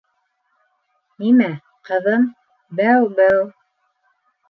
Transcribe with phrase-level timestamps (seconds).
[1.25, 1.51] Нимә,
[1.91, 2.27] ҡыҙым,
[2.83, 3.49] бәү, бәү...